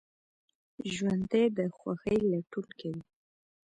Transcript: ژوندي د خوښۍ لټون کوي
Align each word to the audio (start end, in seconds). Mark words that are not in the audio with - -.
ژوندي 0.93 1.45
د 1.57 1.59
خوښۍ 1.77 2.17
لټون 2.31 2.67
کوي 2.79 3.01